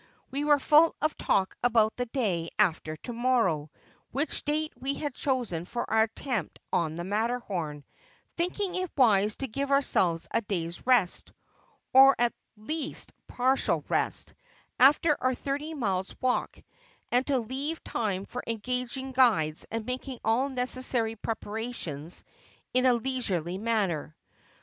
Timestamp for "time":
17.83-18.25